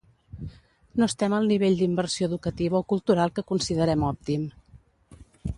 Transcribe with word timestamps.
No 1.01 1.09
estem 1.11 1.35
al 1.39 1.45
nivell 1.51 1.77
d’inversió 1.81 2.31
educativa 2.31 2.81
o 2.81 2.89
cultural 2.95 3.37
que 3.37 3.47
considerem 3.53 4.11
òptim. 4.13 4.51